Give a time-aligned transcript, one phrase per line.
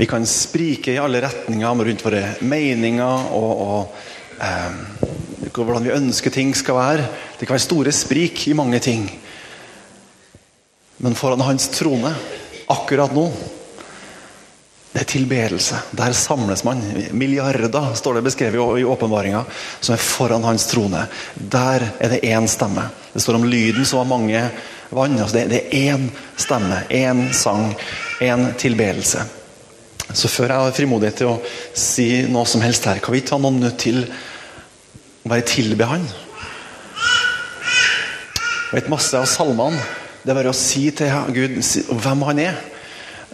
[0.00, 3.96] Vi kan sprike i alle retninger rundt våre meninger og, og
[4.40, 7.02] eh, hvordan vi ønsker ting skal være.
[7.36, 9.02] Det kan være store sprik i mange ting.
[11.04, 12.14] Men foran hans trone,
[12.72, 13.26] akkurat nå,
[14.94, 15.82] det er tilbedelse.
[16.00, 16.80] Der samles man.
[17.12, 19.42] Milliarder står det beskrevet i åpenbaringa,
[19.84, 21.02] som er foran hans trone.
[21.36, 22.86] Der er det én stemme.
[23.12, 24.46] Det står om lyden som har mange
[24.88, 25.20] vann.
[25.20, 26.08] Altså det, det, er én
[26.40, 27.68] stemme, én sang,
[28.24, 29.26] én tilbedelse.
[30.14, 31.38] Så før jeg har frimodighet til å
[31.76, 36.06] si noe som helst her, kan vi ta noen minutter til å bare tilbe Han?
[38.70, 39.80] Jeg vet masse av salmene.
[40.22, 41.56] Det er bare å si til Gud
[42.04, 42.58] hvem han er.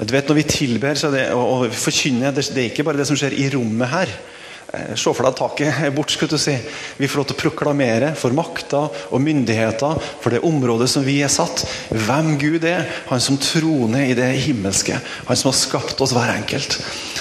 [0.00, 3.08] Du vet Når vi tilber det, og, og forkynner, det, det er ikke bare det
[3.08, 4.12] som skjer i rommet her.
[4.76, 6.10] Eh, se for deg taket bort.
[6.10, 6.56] skulle du si.
[6.96, 11.20] Vi får lov til å proklamere for makta og myndigheter, for det området som vi
[11.24, 12.86] er satt, hvem Gud er.
[13.08, 15.00] Han som troner i det himmelske.
[15.26, 16.78] Han som har skapt oss hver enkelt.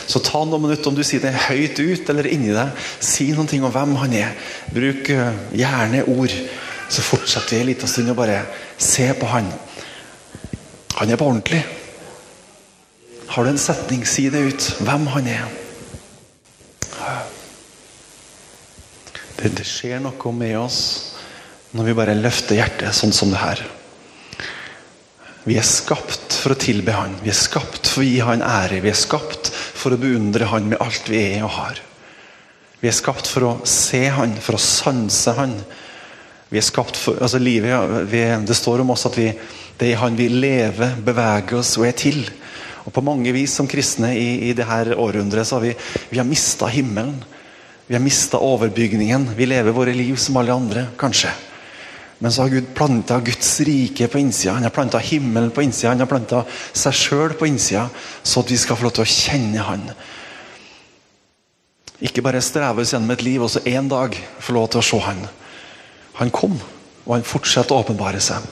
[0.08, 2.86] Så ta noen minutter om du sier det høyt ut eller inni deg.
[3.00, 4.36] Si noen ting om hvem han er.
[4.74, 6.36] Bruk eh, gjerne ord.
[6.90, 8.44] Så fortsetter vi en liten stund og bare
[8.78, 9.50] se på han.
[11.00, 11.64] Han er på ordentlig.
[13.28, 14.74] Har du en setning, si det ut.
[14.86, 15.65] Hvem han er.
[19.46, 20.80] Det, det skjer noe med oss
[21.78, 23.60] når vi bare løfter hjertet sånn som det her.
[25.46, 27.14] Vi er skapt for å tilbe Han.
[27.22, 28.80] Vi er skapt for å gi Han ære.
[28.82, 31.82] Vi er skapt for å beundre Han med alt vi er og har.
[32.82, 35.54] Vi er skapt for å se Han, for å sanse Han.
[36.50, 39.30] Vi er skapt for, altså livet, vi, Det står om oss at vi,
[39.78, 42.24] det er i Han vi lever, beveger oss og er til.
[42.88, 45.78] Og På mange vis som kristne i, i det her århundret så har vi,
[46.10, 47.20] vi har mista himmelen.
[47.88, 49.30] Vi har mista overbygningen.
[49.36, 51.30] Vi lever våre liv som alle andre, kanskje.
[52.18, 54.54] Men så har Gud planta Guds rike på innsida.
[54.54, 55.92] Han har planta himmelen på innsida.
[55.92, 57.90] Han har planta seg sjøl på innsida,
[58.24, 59.84] så at vi skal få lov til å kjenne Han.
[62.06, 64.88] Ikke bare streve oss gjennom et liv, og så en dag få lov til å
[64.88, 65.22] se Han.
[66.16, 66.56] Han kom,
[67.06, 68.48] og han fortsetter å åpenbare seg.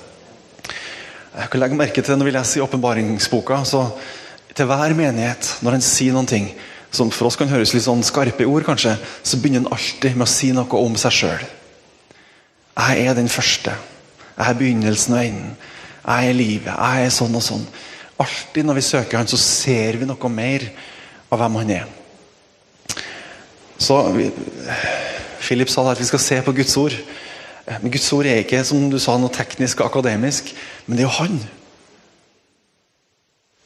[1.34, 3.88] Jeg kan legge merke til Når vi leser i åpenbaringsboka, så
[4.54, 6.52] til hver menighet, når en sier noen ting
[6.94, 8.94] som for oss kan høres litt sånn skarpe ord, kanskje,
[9.26, 11.48] så begynner han alltid med å si noe om seg sjøl.
[12.78, 13.74] Jeg er den første.
[14.34, 15.56] Jeg er begynnelsen og enden.
[16.04, 16.70] Jeg er livet.
[16.74, 17.66] Jeg er sånn og sånn.
[18.22, 20.66] Alltid når vi søker Han, så ser vi noe mer
[21.34, 21.90] av hvem Han er.
[23.82, 23.98] Så
[25.44, 26.96] Philip sa at vi skal se på Guds ord.
[27.82, 30.52] Men Guds ord er ikke som du sa, noe teknisk og akademisk,
[30.86, 31.42] men det er jo Han.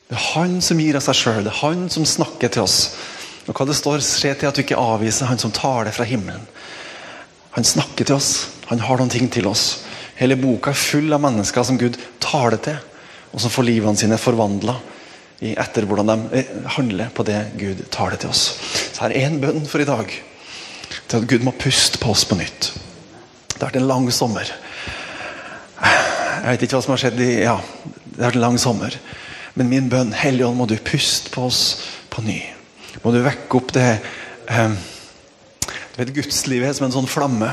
[0.08, 1.44] Det er Han som gir av seg sjøl.
[1.46, 2.80] Det er Han som snakker til oss.
[3.48, 6.44] Og hva det står, Se til at du ikke avviser Han som taler fra himmelen.
[7.56, 8.48] Han snakker til oss.
[8.68, 9.86] Han har noen ting til oss.
[10.18, 12.78] Hele boka er full av mennesker som Gud taler til,
[13.32, 14.76] og som får livene sine forvandla
[15.38, 18.58] etter hvordan de eh, handler på det Gud taler til oss.
[18.94, 20.10] Så her er en bønn for i dag.
[21.08, 22.72] Til at Gud må puste på oss på nytt.
[23.54, 24.50] Det har vært en lang sommer.
[25.78, 28.98] Jeg vet ikke hva som har skjedd i Ja, det har vært en lang sommer.
[29.58, 31.64] Men min bønn, Hellige Ånd, må du puste på oss
[32.14, 32.40] på ny.
[33.04, 33.88] Må du vekke opp det
[34.50, 34.78] eh,
[35.98, 37.48] du vet, Gudslivet er som en sånn flamme.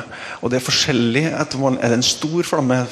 [0.45, 1.23] Og det er forskjellig.
[1.33, 2.83] Er det en stor flamme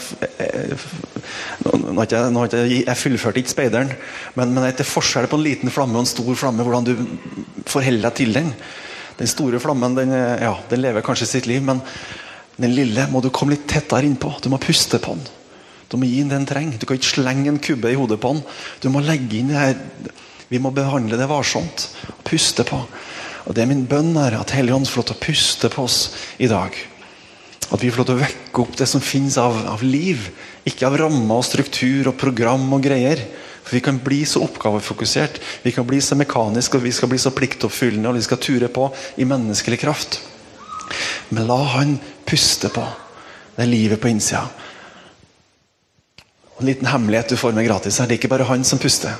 [1.62, 3.90] Nå har ikke jeg, nå har ikke jeg fullførte ikke speideren,
[4.38, 6.64] men, men det er forskjell på en liten flamme og en stor flamme.
[6.64, 6.94] Hvordan du
[7.68, 8.48] forholder deg til den.
[9.20, 11.84] Den store flammen den, ja, den lever kanskje sitt liv, men
[12.56, 14.32] den lille må du komme litt tettere innpå.
[14.40, 15.28] Du må puste på den.
[15.92, 16.80] Du må gi den det den trenger.
[16.80, 18.42] Du kan ikke slenge en kubbe i hodet på den.
[18.80, 19.76] Du må legge inn det her
[20.52, 21.88] Vi må behandle det varsomt.
[22.12, 22.82] og Puste på.
[23.46, 25.98] Og Det er min bønn her, at Helligånd får lov til å puste på oss
[26.38, 26.76] i dag.
[27.72, 30.28] At vi får lov til å vekke opp det som finnes av, av liv.
[30.68, 33.24] Ikke av rammer og struktur og program og greier.
[33.62, 37.18] For Vi kan bli så oppgavefokusert, vi kan bli så mekanisk og vi skal bli
[37.18, 40.20] så pliktoppfyllende og vi skal ture på i menneskelig kraft.
[41.30, 42.84] Men la Han puste på
[43.56, 44.48] det livet på innsida.
[46.60, 48.06] En liten hemmelighet du får med gratis her.
[48.06, 49.16] Det er ikke bare han som puster.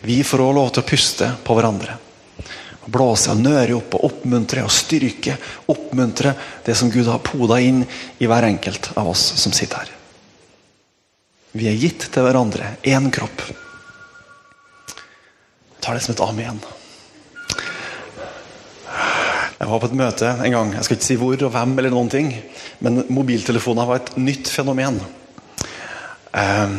[0.00, 1.96] Vi får også lov til å puste på hverandre.
[2.90, 5.36] Blåse og nøre opp og oppmuntre og styrke.
[5.70, 6.32] Oppmuntre
[6.66, 7.84] det som Gud har poda inn
[8.18, 9.92] i hver enkelt av oss som sitter her.
[11.52, 12.76] Vi er gitt til hverandre.
[12.86, 13.42] Én kropp.
[14.90, 16.60] Jeg tar det som et amen.
[19.60, 20.72] Jeg var på et møte en gang.
[20.72, 22.30] Jeg skal ikke si hvor og hvem, eller noen ting,
[22.80, 24.96] men mobiltelefoner var et nytt fenomen.
[26.32, 26.78] Um,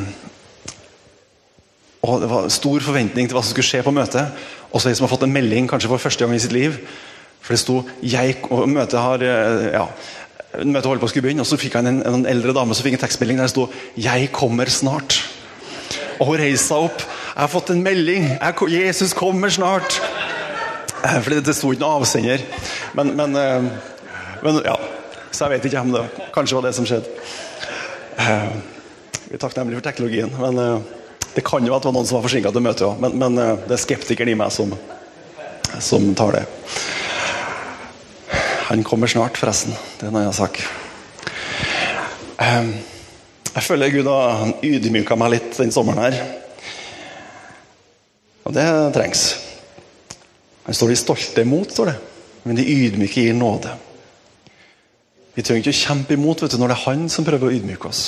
[2.02, 4.34] og Det var stor forventning til hva som skulle skje på møtet.
[4.74, 6.80] Også en som har fått en melding kanskje for første gang i sitt liv.
[7.42, 9.86] For det sto jeg, og Møtet har, eh, ja,
[10.64, 12.86] møtet holdt på å skulle begynne, og så fikk han en, en eldre dame som
[12.86, 15.22] fikk en tekstmelding der det sto 'Jeg kommer snart'.
[16.20, 17.02] Og Hun reiste seg opp.
[17.02, 18.24] 'Jeg har fått en melding.
[18.42, 20.02] Jeg, Jesus kommer snart'.
[21.06, 22.42] Eh, fordi det sto ikke noen avsender.
[22.94, 23.62] Men, men, eh,
[24.44, 24.76] men, ja.
[25.32, 27.08] Så jeg vet ikke om det kanskje var det som skjedde.
[29.30, 30.30] Vi er takknemlige for teknologien.
[30.40, 30.84] Men
[31.36, 33.00] det kan jo at det var noen som var forsinka til møtet òg.
[33.04, 34.74] Men, men, det er skeptikeren i meg som,
[35.80, 36.46] som tar det.
[38.72, 39.76] Han kommer snart, forresten.
[40.00, 40.60] Det er en annen sak.
[42.42, 46.20] Jeg føler Gud har ydmyka meg litt den sommeren her.
[48.48, 49.26] Og det trengs.
[50.66, 51.98] Han står de stolte imot, står det.
[52.48, 53.76] Men de ydmyke gir nåde.
[55.36, 57.56] Vi trenger ikke å kjempe imot vet du, når det er han som prøver å
[57.56, 58.06] ydmyke oss.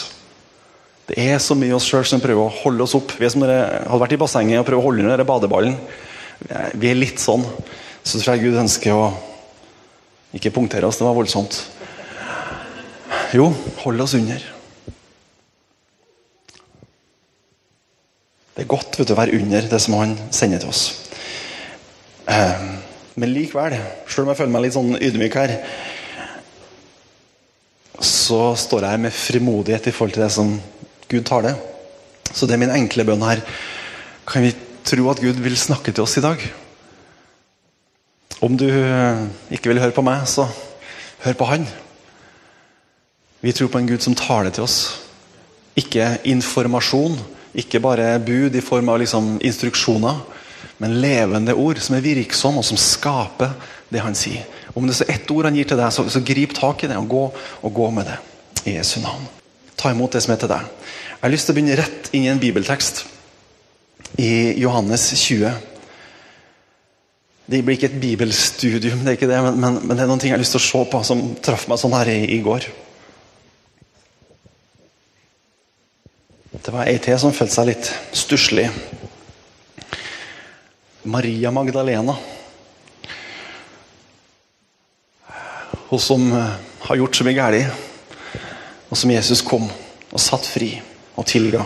[1.10, 3.12] Det er så mye oss sjøl som prøver å holde oss opp.
[3.20, 5.76] Vi er som dere hadde vært i bassenget og prøver å holde under badeballen.
[6.80, 7.44] Vi er litt sånn.
[8.04, 9.12] Så tror jeg Gud ønsker å
[10.36, 11.02] ikke punktere oss.
[11.02, 11.60] Det var voldsomt.
[13.36, 13.50] Jo,
[13.84, 14.44] hold oss under.
[18.54, 20.84] Det er godt vet du, å være under det som han sender til oss.
[22.30, 22.76] Ehm,
[23.18, 23.76] men likevel,
[24.08, 25.56] selv om jeg føler meg litt sånn ydmyk her,
[28.04, 30.54] så står jeg med frimodighet i forhold til det som
[31.14, 31.54] Gud tar det.
[32.34, 33.44] Så det er min enkle bønn her.
[34.28, 34.54] Kan vi
[34.88, 36.42] tro at Gud vil snakke til oss i dag?
[38.44, 39.24] Om du eh,
[39.56, 40.48] ikke vil høre på meg, så
[41.24, 41.68] hør på Han.
[43.44, 44.78] Vi tror på en Gud som taler til oss.
[45.80, 47.18] Ikke informasjon,
[47.54, 50.20] ikke bare bud i form av liksom instruksjoner,
[50.82, 53.54] men levende ord som er virksomme, og som skaper
[53.92, 54.46] det han sier.
[54.74, 56.98] Om det er ett ord han gir til deg, så, så grip tak i det
[56.98, 57.24] og gå,
[57.62, 58.20] og gå med det.
[58.64, 59.28] I Jesu navn.
[59.76, 60.83] Ta imot det som er til deg.
[61.24, 62.98] Jeg har lyst til å begynne rett inn i en bibeltekst.
[64.20, 65.54] I Johannes 20.
[67.48, 70.20] Det blir ikke et bibelstudium, det er ikke det, men, men, men, det er noen
[70.20, 72.42] ting jeg har lyst til å se på som traff meg sånn her i, i
[72.44, 72.68] går.
[76.60, 78.68] Det var ei til som følte seg litt stusslig.
[81.08, 82.20] Maria Magdalena.
[85.88, 86.56] Hun som eh,
[86.90, 88.42] har gjort så mye galt,
[88.92, 90.76] og som Jesus kom og satt fri
[91.16, 91.64] og tilga.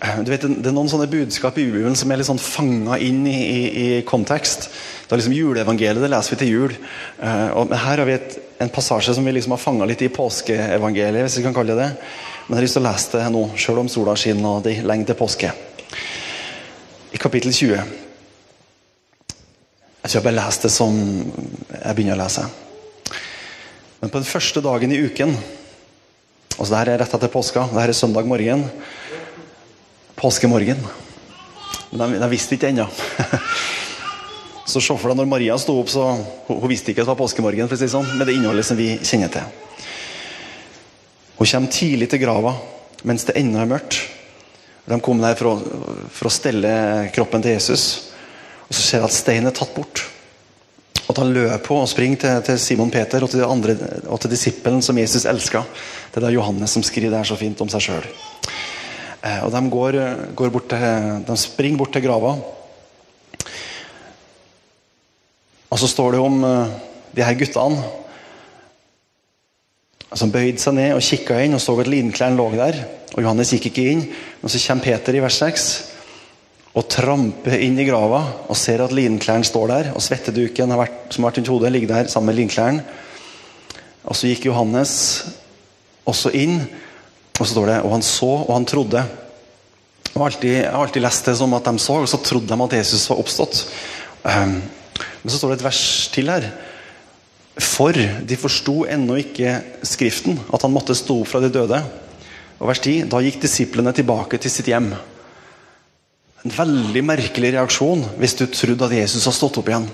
[0.00, 2.98] Eh, du vet, Det er noen sånne budskap i Bibelen som er litt sånn fanga
[3.00, 4.68] inn i, i, i, kontekst.
[5.06, 6.76] Det er liksom Juleevangeliet det leser vi til jul.
[7.22, 10.12] Eh, og Her har vi et, en passasje som vi liksom har fanga litt i
[10.12, 11.24] påskeevangeliet.
[11.24, 11.90] hvis vi kan kalle det
[12.46, 14.76] Men jeg har lyst til å lese det nå, sjøl om sola skinner og det
[14.76, 15.50] er lenge til påske.
[17.12, 17.72] I kapittel 20.
[20.06, 22.44] Jeg tror jeg bare leser det som jeg begynner å lese.
[23.98, 25.34] Men på den første dagen i uken
[26.56, 28.64] altså det her er rett etter påska, det her er søndag morgen.
[30.16, 30.80] Påskemorgen.
[31.90, 32.88] Men de, de visste ikke ennå.
[34.66, 36.02] Så se for deg når Maria sto opp, så
[36.48, 38.66] hun, hun visste ikke at det var påskemorgen, for å si sånn, med det innholdet
[38.66, 39.46] som vi kjenner til.
[41.36, 42.56] Hun kommer tidlig til grava
[43.06, 44.00] mens det ennå er mørkt.
[44.86, 45.54] De kom der for å,
[46.10, 46.72] for å stelle
[47.14, 47.86] kroppen til Jesus.
[48.66, 50.02] Og Så ser jeg at steinen er tatt bort.
[51.06, 53.76] At han løper på og springer til, til, Simon Peter og til, andre,
[54.10, 55.62] og til disippelen som Jesus elska.
[56.16, 58.06] Det er Johannes som skriver det her så fint om seg sjøl.
[59.20, 59.98] Eh, og de, går,
[60.38, 60.54] går
[61.28, 62.32] de springer bort til grava.
[65.68, 66.72] Og så står det om uh,
[67.12, 67.84] de her guttene
[70.16, 72.78] som bøyde seg ned og kikka inn og så at linklærne lå der.
[73.12, 74.04] Og Johannes gikk ikke inn.
[74.40, 75.68] Men så kommer Peter i vers 6
[76.76, 80.98] og tramper inn i grava og ser at linklærne står der, og svetteduken har vært,
[81.12, 82.84] som har vært rundt hodet, ligger der sammen med linklærne.
[84.08, 84.92] Og så gikk Johannes
[86.06, 86.60] også inn,
[87.36, 89.02] og så står det og han så, og han trodde.
[90.16, 92.66] Og alltid, jeg har alltid lest det som at de så, og så trodde de
[92.68, 93.66] at Jesus var oppstått.
[94.24, 94.56] Um,
[95.20, 95.82] men så står det et vers
[96.14, 96.48] til her.
[97.56, 101.82] For de forsto ennå ikke Skriften, at han måtte stå opp fra de døde.
[102.56, 103.04] Og vers 10.
[103.12, 104.90] Da gikk disiplene tilbake til sitt hjem.
[106.46, 109.88] En veldig merkelig reaksjon hvis du trodde at Jesus har stått opp igjen.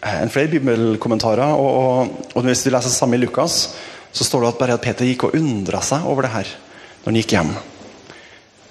[0.00, 3.74] Eh, en flere bibelkommentarer, og, og, og hvis du leser samme i Lukas,
[4.16, 6.52] så står det at bare at Peter gikk og undra seg over det her
[7.02, 7.50] når han gikk hjem.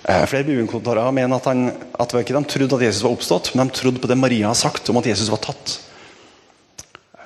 [0.05, 1.69] Eh, flere bibelkommentarer mener at, han,
[2.01, 4.57] at ikke de trodde at Jesus var oppstått, men de trodde på det Maria har
[4.57, 5.79] sagt om at Jesus var tatt.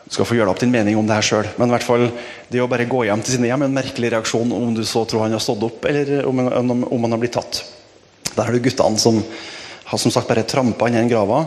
[0.09, 2.07] Du skal få gjøre opp din mening om det her sjøl, men i hvert fall
[2.49, 5.03] det å bare gå hjem til sine hjem er en merkelig reaksjon om du så
[5.05, 7.61] tror han har stått opp, eller om, han har blitt tatt.
[8.31, 9.19] Der har du guttene som
[9.89, 11.43] har som sagt bare trampa i den grava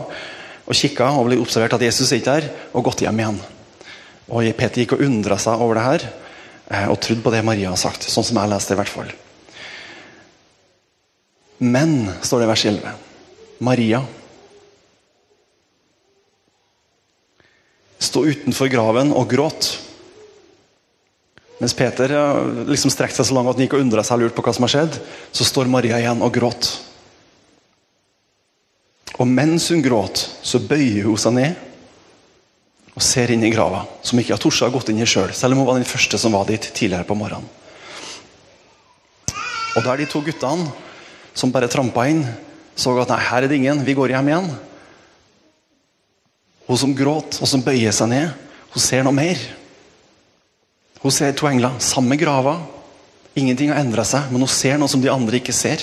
[0.63, 3.39] og kikka og ble observert at Jesus er ikke der, og gått hjem igjen.
[4.31, 6.07] Og Peter gikk og undra seg over det her
[6.89, 8.05] og trodd på det Maria har sagt.
[8.09, 9.13] Sånn som jeg leste det i hvert fall.
[11.63, 12.93] Men, står det i vers 11,
[13.63, 14.03] Maria
[18.03, 19.69] sto utenfor graven og gråt.
[21.61, 22.11] Mens Peter
[22.67, 24.53] liksom strekte seg så langt at han gikk og undra seg og lurte på hva
[24.57, 24.97] som har skjedd,
[25.31, 26.73] så står Maria igjen og gråt.
[29.21, 31.69] Og mens hun gråt, så bøyer hun seg ned
[32.93, 35.39] og ser inn i grava, som ikke har tort å gått inn i sjøl, selv,
[35.39, 37.49] selv om hun var den første som var dit tidligere på morgenen.
[39.73, 40.69] Og der de to guttene
[41.33, 42.21] som bare trampa inn,
[42.77, 44.51] så at nei, her er det ingen, vi går hjem igjen.
[46.69, 48.29] Hun som gråt, og som bøyer seg ned,
[48.73, 49.41] hun ser noe mer.
[51.01, 52.59] Hun ser to engler, samme grava.
[53.37, 55.81] Ingenting har endra seg, men hun ser noe som de andre ikke ser.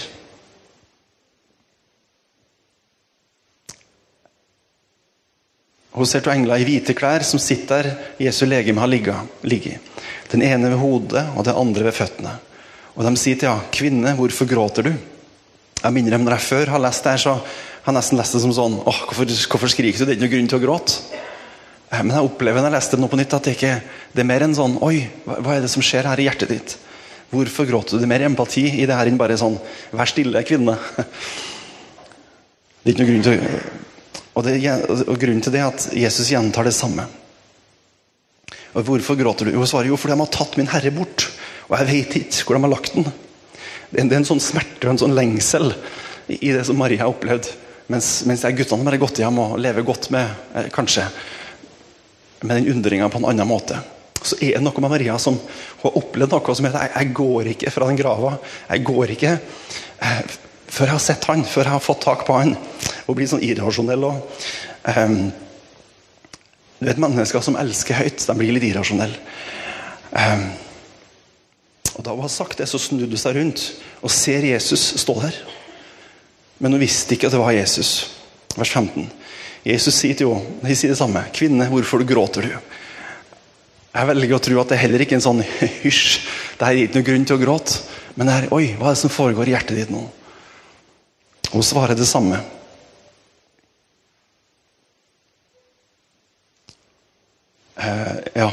[6.00, 9.90] Hun ser to engler i hvite klær som sitter der Jesu legeme har ligget.
[10.32, 12.32] Den ene ved hodet og den andre ved føttene.
[12.96, 14.96] Og De sier til henne, 'Kvinne, hvorfor gråter du?'
[15.84, 18.32] Jeg minner dem når jeg før har lest det her, så har jeg nesten lest
[18.32, 20.04] det som sånn åh, hvorfor, hvorfor skriker du?
[20.04, 20.92] Det er ikke noe grunn til å gråte.
[21.92, 24.20] Eh, men jeg opplever når jeg leste det nå på nytt, at det, ikke, det
[24.20, 26.76] er mer enn sånn Oi, hva er det som skjer her i hjertet ditt?
[27.30, 28.00] Hvorfor gråter du?
[28.00, 29.60] Det er mer empati i det her enn bare sånn
[29.92, 30.78] Vær stille, kvinne.
[32.80, 33.36] Det er ikke noe grunn til
[34.34, 34.58] og, det,
[35.06, 37.06] og grunnen til det er at Jesus gjentar det samme.
[38.70, 39.56] Og Hvorfor gråter du?
[39.56, 41.26] Jo, svarer jo fordi de har tatt min Herre bort.
[41.70, 43.08] Og jeg vet ikke hvor de har lagt den.
[43.90, 45.72] Det er en sånn smerte og en sånn lengsel
[46.30, 47.48] i det som Maria har opplevd.
[47.90, 51.08] Mens, mens jeg guttene bare gått hjem og lever godt med eh, kanskje
[52.46, 53.80] med den undringa på en annen måte.
[54.22, 57.16] Så er det noe med Maria som hun har opplevd noe som heter jeg, jeg
[57.18, 58.36] går ikke fra den grava.
[58.68, 60.22] Jeg går ikke eh,
[60.70, 62.54] før jeg har sett han, før jeg har fått tak på han.
[63.06, 64.04] Og blir sånn irrasjonell.
[64.04, 64.22] òg.
[64.84, 65.08] eh,
[66.80, 69.16] du vet Mennesker som elsker høyt, de blir litt irrasjonelle.
[70.16, 70.44] Eh,
[71.96, 75.20] og Da hun har sagt det, så snudde hun seg rundt og ser Jesus stå
[75.20, 75.36] der.
[76.58, 78.10] Men hun visste ikke at det var Jesus.
[78.56, 79.10] Vers 15.
[79.64, 81.24] Jesus sier til henne de sier det samme.
[81.32, 82.60] 'Kvinne, hvorfor gråter du?'
[83.90, 85.42] Jeg velger å tro at det er heller ikke en sånn
[85.82, 86.20] hysj.
[86.58, 87.80] Det er ikke noen grunn til å gråte.
[88.14, 90.04] Men det er, oi, hva er det som foregår i hjertet ditt nå?
[91.50, 92.38] Hun svarer det samme.
[97.80, 98.50] Ja,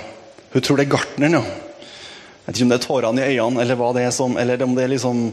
[0.54, 1.44] Hun tror det er gartneren, ja.
[2.48, 4.62] Jeg vet ikke om det er tårene i øynene, eller hva det er som, eller
[4.64, 5.26] om det er liksom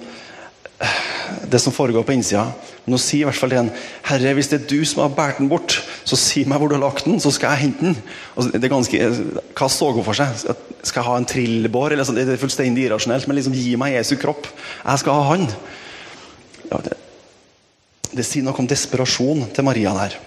[1.50, 2.48] det som foregår på innsida.
[2.84, 3.70] Men hun sier i hvert fall til en
[4.08, 6.76] Herre, hvis det er du som har båret den bort, så si meg hvor du
[6.76, 7.96] har lagt den, så skal jeg hente den.
[8.34, 9.00] Og det er ganske,
[9.54, 10.34] Hva så hun for seg?
[10.82, 11.94] Skal jeg ha en trillebår?
[11.94, 14.50] Eller sånn, det er fullstendig irrasjonelt, men liksom gi meg Jesu kropp.
[14.82, 15.48] Jeg skal ha han.
[16.68, 16.98] Ja, det,
[18.12, 20.18] det sier noe om desperasjon til Maria der.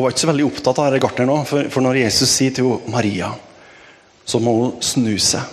[0.00, 3.34] Hun var ikke så veldig opptatt av gartneren nå, for, når Jesus sier til Maria
[4.24, 5.44] så må hun snu seg.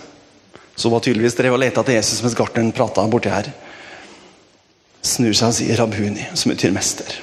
[0.80, 3.50] Så hun tydeligvis drev og lette etter Jesus mens gartneren prata borti her.
[5.04, 7.20] Snur seg og sier 'Rabuni', som betyr mester.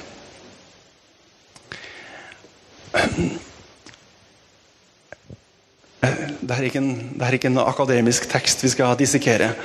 [6.45, 9.55] Det er, ikke en, det er ikke en akademisk tekst vi skal dissekere.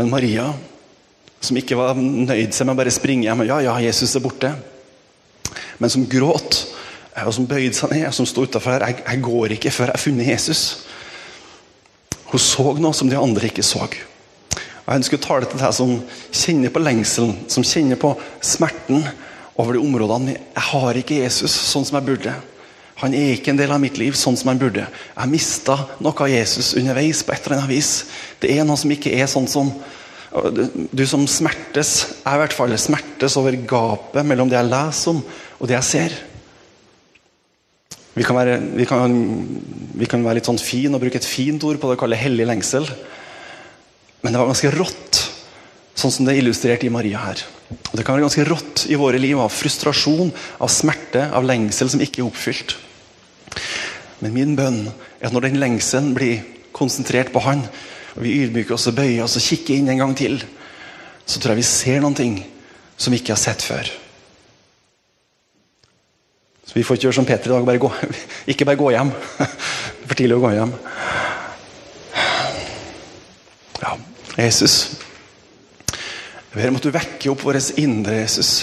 [0.00, 0.48] Men Maria,
[1.44, 4.24] som ikke var nøyd seg med å bare springe hjem og Ja, ja, Jesus er
[4.24, 4.54] borte.
[5.82, 6.62] Men som gråt
[7.12, 8.86] og som bøyde seg ned, og som sto utafor her.
[8.88, 10.62] Jeg, jeg, går ikke før jeg har funnet Jesus.
[12.30, 13.84] Hun så noe som de andre ikke så.
[13.84, 15.92] Og Jeg ønsker å tale til deg som
[16.32, 19.04] kjenner på lengselen, som kjenner på smerten
[19.60, 20.38] over de områdene.
[20.40, 22.34] Jeg har ikke Jesus sånn som jeg burde.
[23.02, 24.86] Han er ikke en del av mitt liv sånn som han burde.
[24.86, 27.92] Jeg mista noe av Jesus underveis på et eller annet vis.
[28.40, 29.74] Det er noe som ikke er sånn som
[30.96, 31.90] Du som smertes,
[32.24, 35.18] jeg i hvert fall smertes over gapet mellom det jeg leser om,
[35.62, 36.14] og det jeg ser.
[38.12, 39.14] Vi kan, være, vi, kan,
[39.96, 42.18] vi kan være, litt sånn fin og bruke et fint ord på det å kalle
[42.18, 42.88] hellig lengsel.
[44.20, 45.20] Men det var ganske rått,
[45.96, 47.44] sånn som det er illustrert i Maria her.
[47.70, 51.94] Og Det kan være ganske rått i våre liv, av frustrasjon, av smerte, av lengsel
[51.94, 52.76] som ikke er oppfylt.
[54.20, 56.42] Men min bønn er at når den lengselen blir
[56.74, 57.64] konsentrert på Han,
[58.12, 60.42] og vi ydmyker oss og bøyer oss og kikker inn en gang til,
[61.24, 62.40] så tror jeg vi ser noen ting
[62.98, 64.01] som vi ikke har sett før.
[66.72, 67.64] Så vi får ikke gjøre som Peter i dag.
[67.68, 67.88] Bare gå.
[68.52, 69.10] Ikke bare gå hjem.
[70.08, 70.70] For tidlig å gå hjem.
[73.82, 73.90] Ja,
[74.38, 74.76] Jesus.
[75.92, 78.54] Jeg ber om at du vekker opp vår indre Jesus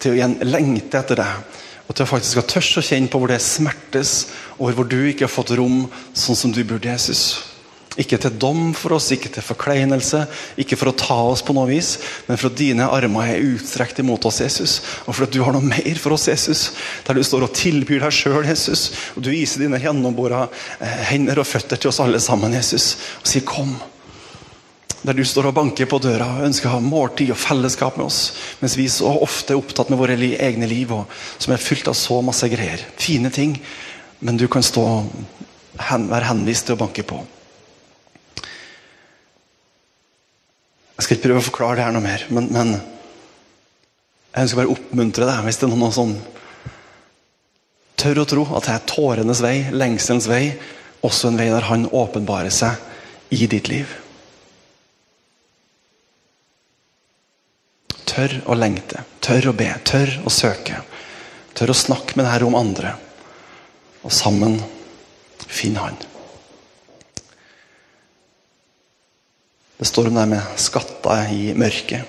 [0.00, 1.60] til å igjen lengte etter deg.
[1.84, 4.96] Og til å faktisk ha tørst å kjenne på hvor det smertes, og hvor du
[5.10, 5.82] ikke har fått rom
[6.16, 7.49] sånn som du burde, Jesus.
[7.98, 10.20] Ikke til dom for oss, ikke til forkleinelse,
[10.62, 11.96] ikke for å ta oss på noe vis,
[12.28, 14.76] men for at dine armer er utstrekt imot oss, Jesus.
[15.08, 16.68] Og for at du har noe mer for oss, Jesus.
[17.06, 18.84] Der du står og tilbyr deg sjøl, Jesus.
[19.16, 20.44] Og du viser dine gjennombora
[20.78, 22.92] eh, hender og føtter til oss alle sammen, Jesus.
[23.24, 23.74] Og sier 'kom'.
[25.02, 28.06] Der du står og banker på døra og ønsker å ha måltid og fellesskap med
[28.06, 28.32] oss.
[28.60, 31.96] Mens vi så ofte er opptatt med våre egne liv, og, som er fylt av
[31.96, 32.84] så masse greier.
[33.00, 33.58] Fine ting.
[34.20, 34.84] Men du kan stå
[35.88, 37.24] være henvist til å banke på.
[41.00, 44.68] Jeg skal ikke prøve å forklare det her noe mer, men, men jeg ønsker bare
[44.68, 46.12] å oppmuntre deg hvis det er noen som
[48.00, 50.42] Tør å tro at det er tårenes vei, lengselens vei,
[51.04, 53.88] også en vei der han åpenbarer seg i ditt liv.
[58.08, 60.80] Tør å lengte, tør å be, tør å søke.
[61.56, 62.94] Tør å snakke med det her om andre.
[64.04, 64.60] Og sammen
[65.48, 65.96] finn Han.
[69.80, 72.04] Det står om det med skatter i mørket.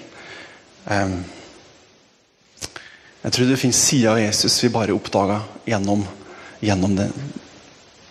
[3.22, 6.02] Jeg tror det finnes sider av Jesus vi bare oppdaga gjennom,
[6.60, 7.06] gjennom det,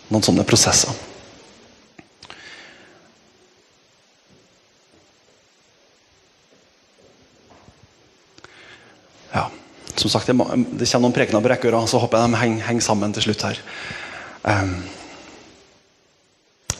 [0.09, 0.97] noen sånne prosesser.
[9.35, 9.43] Ja,
[9.93, 13.13] som sagt, Det, kommer noen prekener på og så håper jeg de henger, henger, sammen
[13.13, 13.61] til slutt her.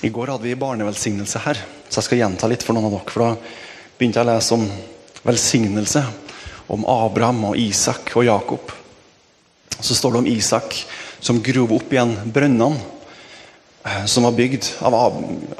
[0.02, 3.12] I går hadde vi barnevelsignelse her, så jeg skal gjenta litt for noen av dere.
[3.12, 4.64] for Da begynte jeg å lese om
[5.28, 6.04] velsignelse
[6.72, 8.72] om Abraham og Isak og Jakob.
[9.82, 10.78] Så står det om Isak
[11.20, 12.80] som grov opp igjen brønnene
[13.84, 14.96] eh, som var bygd av,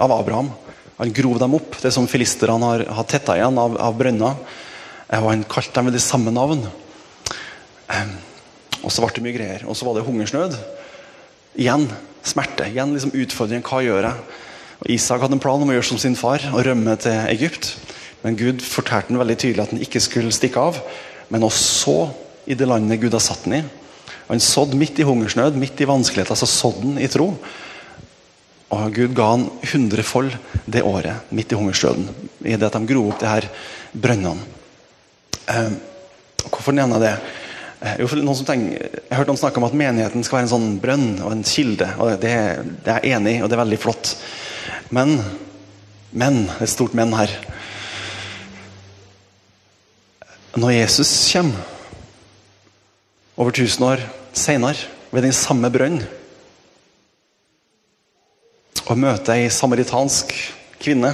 [0.08, 0.54] Abraham.
[1.02, 4.40] Han grov dem opp, det som filisterne har, har tetta igjen av, av brønner.
[5.10, 6.64] Eh, og han kalte dem ved det samme navn.
[7.92, 8.14] Eh,
[8.82, 9.68] og så ble det mye greier.
[9.68, 10.56] Og så var det hungersnød.
[11.60, 11.90] Igjen
[12.24, 12.70] smerte.
[12.72, 13.68] Igjen liksom utfordringen.
[13.68, 14.41] Hva gjør jeg?
[14.82, 17.76] Og Isak hadde en plan om å gjøre som sin far og rømme til Egypt.
[18.26, 20.80] Men Gud fortalte han veldig tydelig at han ikke skulle stikke av.
[21.30, 21.98] Men også så
[22.50, 23.64] i det landet Gud har satt han i.
[24.32, 27.34] Han sådde midt i hungersnød, midt i vanskeligheter, så sådde han i tro.
[28.72, 30.32] Og Gud ga han hundrefold
[30.66, 32.08] det året, midt i hungersnøden.
[32.48, 33.48] I det at de gro opp de her
[33.92, 34.48] brønnene.
[35.52, 35.74] Eh,
[36.48, 37.40] hvorfor nevner jeg det?
[37.82, 40.40] Eh, jo, for noen som tenker, jeg har hørt noen snakke om at menigheten skal
[40.40, 41.90] være en sånn brønn og en kilde.
[42.00, 42.34] og Det,
[42.86, 44.16] det er jeg enig i, og det er veldig flott.
[44.92, 45.22] Men,
[46.12, 47.32] men, det er stort men her.
[50.60, 51.62] Når Jesus kommer,
[53.40, 54.04] over 1000 år
[54.36, 54.76] senere,
[55.12, 56.02] ved den samme brønn,
[58.92, 60.36] og møter ei samaritansk
[60.84, 61.14] kvinne,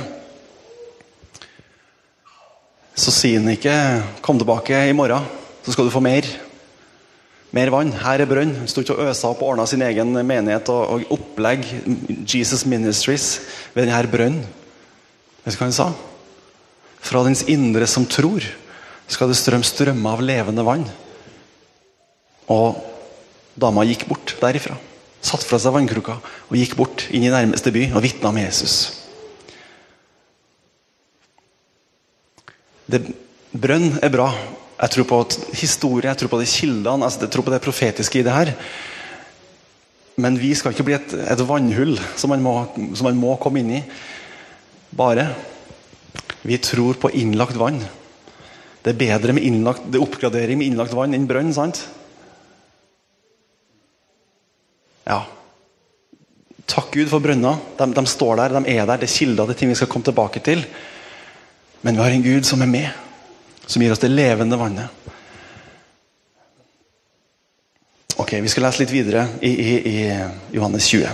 [2.98, 3.78] så sier han ikke
[4.26, 5.26] 'kom tilbake i morgen,
[5.64, 6.37] så skal du få mer'.
[7.58, 7.90] Mer vann.
[8.04, 8.54] Her er brønn.
[8.60, 11.66] Han sto ikke og øsa opp og ordna sin egen menighet og, og opplegg.
[12.30, 13.30] Jesus Ministries
[13.74, 14.44] ved denne brønnen.
[15.42, 15.88] Vet du hva han sa?
[17.08, 18.46] Fra dens indre som tror
[19.08, 20.86] skal det strømme strømmer av levende vann.
[22.52, 22.78] Og
[23.58, 24.78] dama gikk bort derifra.
[25.24, 28.78] Satt fra seg vannkruka og gikk bort inn i nærmeste by og vitna om Jesus.
[32.88, 33.02] Det,
[33.52, 34.30] brønn er bra.
[34.78, 35.20] Jeg tror på
[35.58, 38.54] historie, jeg tror på de kildene, altså jeg tror på det profetiske i det her.
[40.22, 42.54] Men vi skal ikke bli et, et vannhull som man, må,
[42.98, 43.84] som man må komme inn i.
[44.98, 45.28] Bare.
[46.46, 47.82] Vi tror på innlagt vann.
[48.86, 51.50] Det er bedre med innlagt, det er oppgradering med innlagt vann enn brønn.
[51.54, 51.82] sant?
[55.08, 55.24] Ja.
[56.68, 57.58] Takk Gud for brønner.
[57.80, 59.02] De, de, står der, de er der.
[59.02, 60.64] Det er kilder, det er ting vi skal komme tilbake til.
[61.82, 62.90] Men vi har en Gud som er med,
[63.68, 64.90] som gir oss det levende vannet.
[68.18, 69.98] Ok, Vi skal lese litt videre i, i, i
[70.56, 71.12] Johannes 20.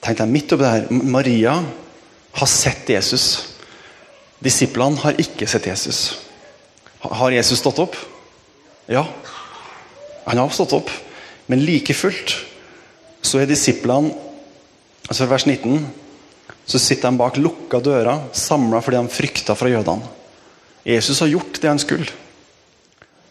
[0.00, 0.86] Tenk deg midt oppi det her.
[0.90, 1.56] Maria
[2.38, 3.26] har sett Jesus.
[4.40, 6.04] Disiplene har ikke sett Jesus.
[7.00, 7.98] Har Jesus stått opp?
[8.88, 9.04] Ja.
[10.28, 10.92] Han har stått opp.
[11.50, 12.36] Men like fullt
[13.22, 14.14] så er disiplene
[15.08, 15.84] altså Vers 19
[16.70, 20.06] så sitter de bak lukka dører, samla fordi de frykta fra jødene.
[20.86, 22.06] Jesus har gjort det han skulle.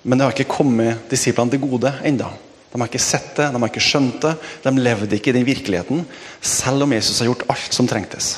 [0.04, 2.28] Men det har ikke kommet disiplene til gode enda.
[2.70, 4.34] De har ikke sett det, de har ikke skjønt det.
[4.66, 6.04] De levde ikke i den virkeligheten,
[6.42, 8.36] selv om Jesus har gjort alt som trengtes.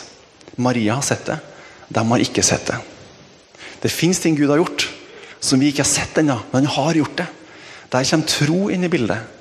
[0.61, 1.39] Maria har sett det,
[1.89, 2.79] de har ikke sett det.
[3.81, 4.85] Det fins ting Gud har gjort
[5.41, 7.27] som vi ikke har sett ennå, men han har gjort det.
[7.91, 9.40] Der kommer tro inn i bildet.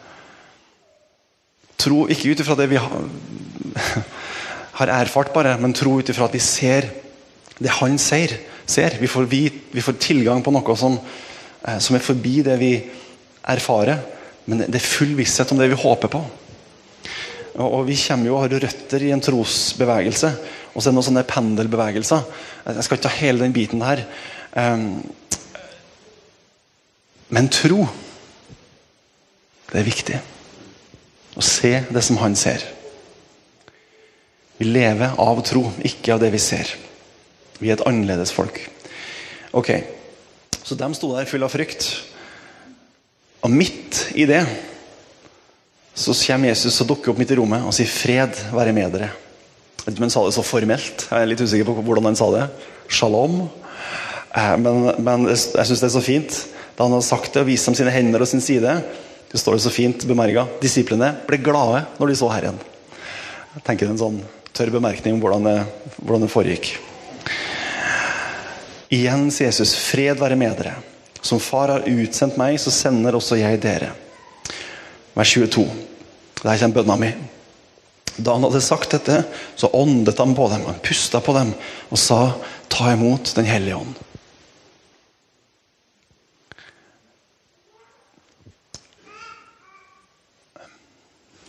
[1.81, 3.05] Tro ikke ut ifra det vi har,
[4.81, 6.91] har erfart, bare, men tro ut ifra at vi ser
[7.61, 8.37] det han ser.
[8.67, 8.97] ser.
[9.01, 10.97] Vi, får, vi, vi, får, tilgang på noe som,
[11.65, 12.75] eh, som er forbi det vi
[13.53, 14.01] erfarer.
[14.49, 16.23] Men det er full visshet om det vi håper på.
[17.61, 20.31] Og Vi kommer jo og har røtter i en trosbevegelse.
[20.73, 22.29] Og så er det noen sånne pendelbevegelser.
[22.69, 24.05] Jeg skal ikke ta hele den biten her.
[24.57, 25.03] Ehm,
[27.31, 27.85] men tro,
[29.71, 30.21] det er viktig.
[31.39, 32.65] Å se det som han ser.
[34.61, 36.69] Vi lever av tro, ikke av det vi ser.
[37.61, 38.61] Vi er et annerledes folk.
[39.57, 39.73] Ok,
[40.63, 41.87] Så de sto der fulle av frykt.
[43.43, 44.45] Og midt i det
[45.97, 49.11] så kommer Jesus og dukker opp midt i rommet og sier 'Fred være med dere'.
[49.11, 51.09] Jeg vet ikke om han sa det så formelt.
[51.11, 52.49] Jeg er litt usikker på hvordan han sa det.
[52.89, 53.49] Shalom.
[54.37, 56.47] Eh, men, men jeg syns det er så fint.
[56.77, 58.83] Da han har sagt det og vist dem sine hender og sin side,
[59.31, 60.47] det står det så fint bemerka.
[60.63, 62.59] Disiplene ble glade når de så Herren.
[63.55, 64.21] Jeg tenker en sånn
[64.55, 65.57] tørr bemerkning om hvordan det,
[66.01, 66.73] hvordan det foregikk.
[68.91, 70.75] Igjen sier Jesus, fred være med dere.
[71.23, 73.93] Som far har utsendt meg, så sender også jeg dere.
[75.15, 75.67] Vers 22.
[76.41, 77.11] Der kommer bønna mi.
[78.19, 79.23] Da han hadde sagt dette,
[79.55, 81.53] så åndet han på dem, han pusta på dem
[81.91, 82.33] og sa,
[82.71, 83.95] ta imot Den hellige ånd.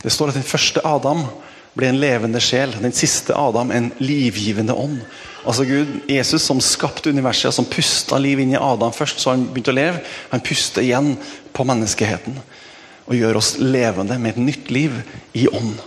[0.02, 1.26] Det står at den første Adam
[1.78, 2.74] ble en levende sjel.
[2.82, 5.00] Den siste Adam en livgivende ånd.
[5.48, 9.48] Altså Gud, Jesus som skapte universet, som pusta liv inn i Adam først, så han
[9.50, 10.02] begynte å leve.
[10.34, 11.16] Han puster igjen
[11.54, 12.38] på menneskeheten
[13.08, 14.94] og gjør oss levende med et nytt liv
[15.34, 15.80] i ånd.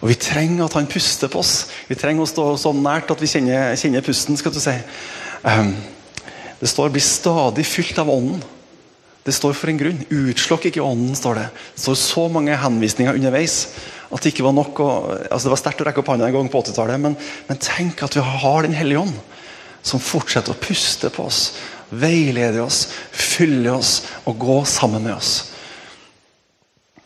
[0.00, 1.68] Og Vi trenger at han puster på oss.
[1.88, 4.36] Vi trenger å stå så nært at vi kjenner, kjenner pusten.
[4.36, 4.74] skal du si.
[5.44, 5.76] Um,
[6.60, 8.42] det står 'bli stadig fylt av ånden'.
[9.24, 10.02] Det står for en grunn.
[10.12, 11.44] Utslokk ikke ånden, står det.
[11.74, 13.58] Det står så mange henvisninger underveis
[14.14, 14.88] at det ikke var nok å,
[15.32, 17.16] altså Det var sterkt å rekke opp hånda en gang på 80-tallet, men,
[17.48, 19.16] men, tenk at vi har Den hellige ånd,
[19.84, 21.40] som fortsetter å puste på oss,
[21.90, 23.96] veilede oss, fylle oss
[24.28, 25.32] og gå sammen med oss.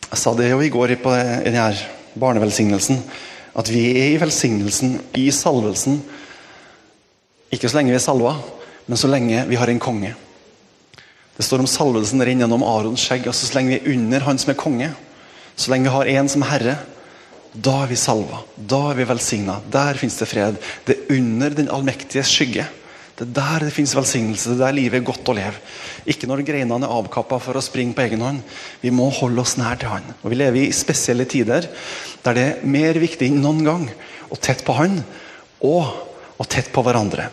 [0.09, 1.65] Jeg sa det jo i går på denne
[2.19, 3.01] barnevelsignelsen,
[3.59, 5.99] at vi er i velsignelsen, i salvelsen,
[7.53, 8.37] ikke så lenge vi er salva,
[8.87, 10.13] men så lenge vi har en konge.
[11.39, 13.29] Det står om salvelsen renner gjennom Arons skjegg.
[13.31, 14.89] altså Så lenge vi er under han som er konge,
[15.55, 16.73] så lenge vi har en som herre,
[17.55, 18.41] da er vi salva.
[18.59, 19.55] Da er vi velsigna.
[19.71, 20.59] Der fins det fred.
[20.85, 22.67] Det er under den allmektiges skygge.
[23.15, 24.51] Det er der det fins velsignelse.
[24.51, 25.57] Det er der livet er godt å leve.
[26.11, 28.43] Ikke når greinene er avkappa for å springe på egen hånd.
[28.83, 30.05] Vi må holde oss nær til Han.
[30.21, 31.71] Og Vi lever i spesielle tider
[32.23, 33.91] der det er mer viktig enn noen gang
[34.29, 35.01] å tett på Han
[35.63, 37.31] og å tett på hverandre.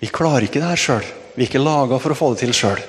[0.00, 1.12] Vi klarer ikke det her sjøl.
[1.34, 2.80] Vi er ikke laga for å få det til sjøl.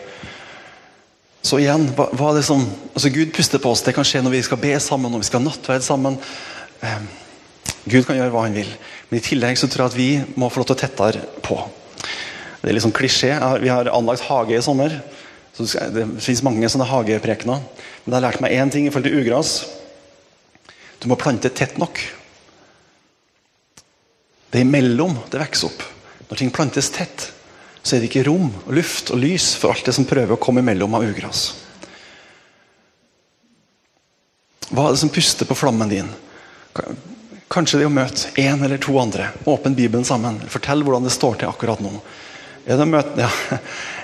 [1.43, 2.61] Så igjen, hva, hva, er det som
[2.93, 3.83] altså Gud puster på oss.
[3.83, 6.15] Det kan skje når vi skal be sammen, når vi skal nattverd sammen.
[6.83, 7.01] Eh,
[7.83, 8.69] Gud kan gjøre hva han vil.
[9.09, 11.59] Men i tillegg så tror jeg at vi må få lov til å tettere på.
[12.61, 13.33] Det er litt sånn klisjé.
[13.59, 14.95] Vi har anlagt hage i sommer.
[15.53, 17.59] Så det finnes mange sånne hageprekener.
[17.59, 19.57] Men det har lært meg én ting i forhold til ugras.
[21.03, 21.99] Du må plante tett nok.
[24.47, 25.83] Det er imellom det vokser opp.
[26.29, 27.32] Når ting plantes tett,
[27.83, 30.41] så er det ikke rom, og luft og lys for alt det som prøver å
[30.41, 31.49] komme imellom av ugras.
[34.71, 36.07] Hva er det som puster på flammen din?
[37.51, 39.27] Kanskje det er å møte én eller to andre.
[39.45, 40.39] Åpne Bibelen sammen.
[40.49, 41.91] Fortell hvordan det står til akkurat nå.
[42.63, 43.59] Er det å, møte, ja.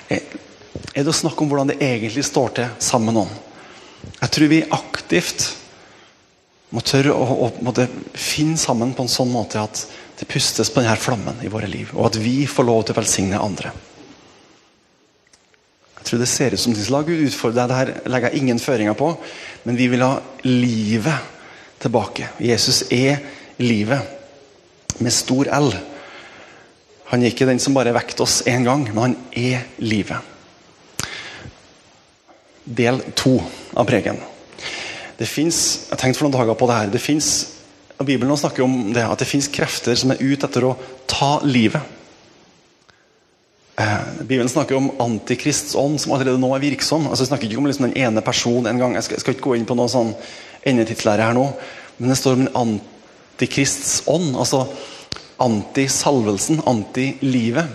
[0.18, 3.32] er det å snakke om hvordan det egentlig står til sammen med noen?
[4.20, 5.48] Jeg tror vi aktivt
[6.70, 7.74] må tørre å, å
[8.14, 9.82] finne sammen på en sånn måte at
[10.20, 13.00] det pustes på denne flammen i våre liv, og at vi får lov til å
[13.00, 13.72] velsigne andre.
[16.00, 17.92] Jeg tror det ser ut som la Gud utfordre deg.
[17.92, 19.12] Dette legger jeg ingen føringer på.
[19.68, 20.14] Men vi vil ha
[20.48, 21.28] livet
[21.80, 22.30] tilbake.
[22.40, 23.20] Jesus er
[23.60, 24.16] livet.
[25.00, 25.70] Med stor L.
[27.12, 30.18] Han er ikke den som bare vekket oss én gang, men han er livet.
[32.64, 33.36] Del to
[33.76, 34.20] av pregen.
[35.20, 36.92] Det fins Jeg tenkte for noen dager på det her.
[36.92, 37.30] Det fins
[38.06, 40.76] Bibelen snakker om det, at det fins krefter som er ute etter å
[41.10, 41.82] ta livet.
[43.80, 47.06] Eh, Bibelen snakker om antikrists ånd som allerede nå er virksom.
[47.08, 48.96] Altså, jeg snakker ikke om liksom den ene personen en gang.
[48.96, 50.14] Jeg skal, jeg skal, ikke gå inn på noen sånn
[50.68, 51.46] endetidslære her nå.
[51.98, 54.34] Men det står om en antikrists ånd.
[54.36, 54.66] Altså
[55.40, 57.68] anti-salvelsen, anti-livet.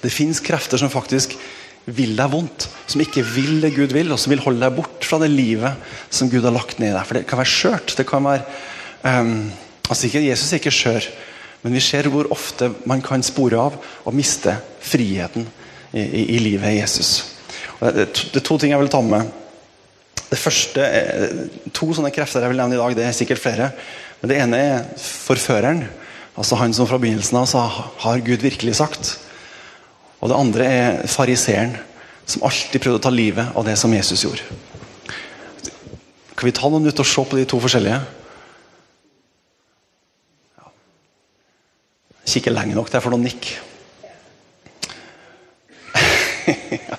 [0.00, 1.36] Det fins krefter som faktisk
[1.88, 2.68] vil deg vondt.
[2.88, 5.76] Som ikke vil det Gud vil, og som vil holde deg bort fra det livet
[6.08, 7.04] som Gud har lagt ned i deg.
[7.04, 7.96] For det kan være skjørt.
[7.98, 8.44] Det kan være
[9.02, 9.50] Um,
[9.88, 11.08] altså ikke, Jesus er ikke skjør,
[11.62, 15.46] men vi ser hvor ofte man kan spore av og miste friheten
[15.92, 17.12] i, i, i livet i Jesus.
[17.78, 19.30] Og det, er to ting jeg vil ta med.
[20.28, 20.84] Det første,
[21.72, 22.96] To sånne krefter jeg vil nevne i dag.
[22.98, 23.70] Det er sikkert flere.
[24.20, 25.86] Men Det ene er forføreren.
[26.38, 29.18] Altså Han som fra begynnelsen av sa 'Har Gud virkelig sagt?'
[30.20, 31.76] Og det andre er fariseeren,
[32.26, 34.42] som alltid prøvde å ta livet av det som Jesus gjorde.
[36.36, 38.00] Kan vi ta noen minutter og se på de to forskjellige?
[42.28, 43.48] Kikker lenge nok til jeg får noen nikk.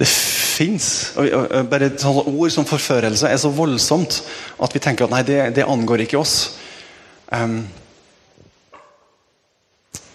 [0.00, 0.86] Det fins
[1.68, 4.22] Bare sånne ord som forførelse er så voldsomt
[4.60, 6.34] at vi tenker at nei, det, det angår ikke oss.
[7.28, 7.62] Um,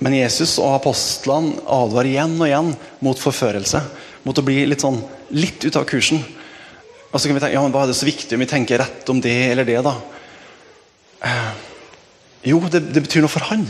[0.04, 2.74] Men Jesus og apostlene advarer igjen og igjen
[3.06, 3.80] mot forførelse.
[4.26, 5.00] Mot å bli litt sånn
[5.36, 6.20] litt ute av kursen.
[7.12, 8.82] Og så kan vi tenke, ja, men Hva er det så viktig om vi tenker
[8.82, 9.80] rett om det eller det?
[9.86, 9.96] da?
[11.24, 11.52] Eh,
[12.52, 13.64] jo, det, det, betyr noe for han.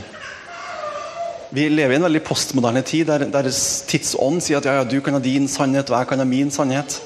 [1.55, 3.51] Vi lever i en veldig postmoderne tid der, der
[3.87, 6.49] tidsånd sier at ja, ja, du kan ha din sannhet og jeg kan ha min
[6.51, 6.97] sannhet.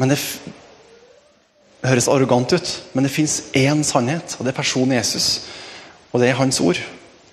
[0.00, 0.20] Men det,
[1.82, 5.48] det høres arrogant ut, men det fins én sannhet, og det er personen Jesus.
[6.14, 6.78] Og det er hans ord.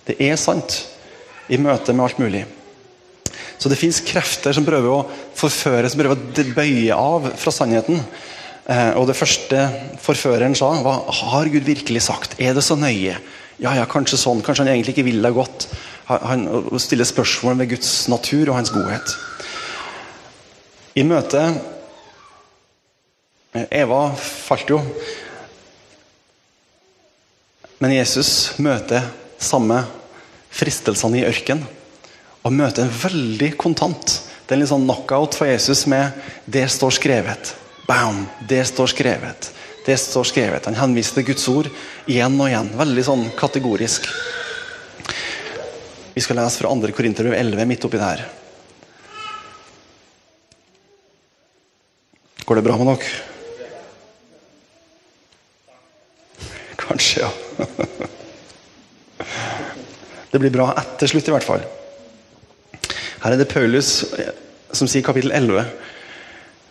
[0.08, 0.80] Det er sant
[1.52, 2.46] i møte med alt mulig.
[3.58, 8.02] Så det fins krefter som prøver å forføre, som prøver å bøye av fra sannheten.
[8.68, 9.64] Eh, og det første
[10.04, 12.38] forføreren sa, var har Gud virkelig sagt?
[12.40, 13.18] Er det så nøye?
[13.58, 14.44] Ja, ja, kanskje sånn.
[14.46, 15.68] Kanskje han egentlig ikke vil deg godt.
[16.08, 16.46] Han
[16.80, 19.16] stiller spørsmål ved Guds natur og hans godhet.
[20.98, 21.42] I møte
[23.74, 24.78] Eva falt jo.
[27.82, 29.84] Men Jesus møter samme
[30.54, 31.64] fristelsene i ørken.
[32.46, 34.20] Og møter en veldig kontant.
[34.48, 36.12] Det er en litt sånn knockout for Jesus med
[36.46, 37.54] 'det står skrevet'.
[37.88, 38.28] Bam!
[38.48, 39.52] Det står skrevet.
[39.86, 40.66] Det står skrevet.
[40.66, 41.70] Han henviser til Guds ord
[42.08, 42.70] igjen og igjen.
[42.76, 44.08] Veldig sånn kategorisk.
[46.14, 46.92] Vi skal lese fra 2.
[46.92, 48.26] Korinterbrev 11 midt oppi det her.
[52.46, 53.08] Går det bra med dere?
[56.78, 57.32] Kanskje, ja.
[60.38, 61.64] Det blir bra etter slutt, i hvert fall.
[63.24, 63.88] Her er det Paulus
[64.70, 65.64] som sier kapittel 11,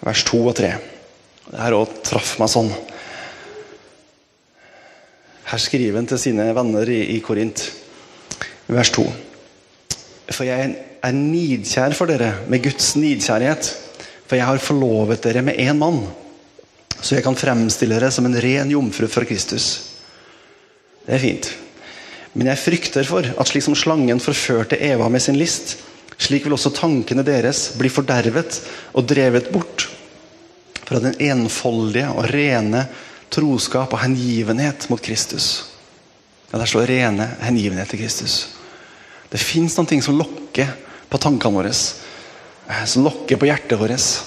[0.07, 0.69] vers 2 og 3.
[1.49, 2.71] Det her òg traff meg sånn.
[5.51, 7.65] Her skriver han til sine venner i, i Korint,
[8.71, 9.09] vers 2.
[10.31, 10.71] For jeg
[11.03, 13.75] er nidkjær for dere med Guds nidkjærlighet.
[14.31, 16.05] For jeg har forlovet dere med én mann,
[17.03, 19.73] så jeg kan fremstille dere som en ren jomfru for Kristus.
[21.03, 21.57] Det er fint.
[22.37, 25.79] Men jeg frykter for at slik som slangen forførte Eva med sin list,
[26.21, 28.61] slik vil også tankene deres bli fordervet
[28.93, 29.87] og drevet bort
[30.87, 32.85] fra den enfoldige og rene
[33.33, 35.73] troskap og hengivenhet mot Kristus.
[36.53, 38.49] Ja, Der står rene hengivenhet til Kristus.
[39.33, 40.71] Det fins noen ting som lokker
[41.11, 44.23] på tankene våre, eh, som lokker på hjertet vårt,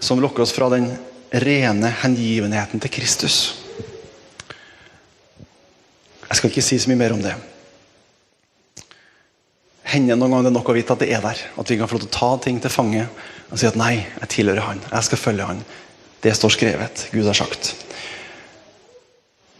[0.00, 0.92] som lokker oss fra den
[1.30, 3.67] rene hengivenheten til Kristus.
[6.28, 7.34] Jeg skal ikke si så mye mer om det.
[9.88, 11.40] Hender noen gang det er nok å vite at det er der.
[11.56, 13.06] At vi kan få lov til å ta ting til fange
[13.48, 14.82] og si at nei, jeg tilhører han.
[14.90, 15.62] Jeg skal følge han.
[16.20, 17.06] Det står skrevet.
[17.14, 17.72] Gud har sagt.